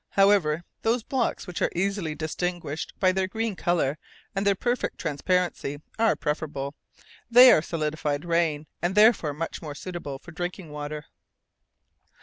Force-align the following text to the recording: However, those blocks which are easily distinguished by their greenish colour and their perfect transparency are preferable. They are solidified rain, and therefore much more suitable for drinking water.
However, 0.13 0.63
those 0.81 1.03
blocks 1.03 1.45
which 1.45 1.61
are 1.61 1.69
easily 1.75 2.15
distinguished 2.15 2.91
by 2.99 3.11
their 3.11 3.27
greenish 3.27 3.59
colour 3.59 3.99
and 4.35 4.47
their 4.47 4.55
perfect 4.55 4.97
transparency 4.97 5.79
are 5.99 6.15
preferable. 6.15 6.73
They 7.29 7.51
are 7.51 7.61
solidified 7.61 8.25
rain, 8.25 8.65
and 8.81 8.95
therefore 8.95 9.33
much 9.33 9.61
more 9.61 9.75
suitable 9.75 10.17
for 10.17 10.31
drinking 10.31 10.71
water. 10.71 11.05